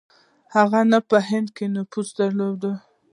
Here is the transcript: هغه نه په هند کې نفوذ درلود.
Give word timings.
هغه 0.55 0.79
نه 0.91 0.99
په 1.09 1.17
هند 1.29 1.47
کې 1.55 1.65
نفوذ 1.75 2.07
درلود. 2.19 2.61